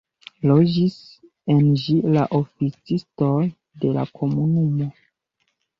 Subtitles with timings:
[0.51, 0.95] Loĝis
[1.55, 3.39] en ĝi la oficistoj
[3.85, 4.95] de la komunumo.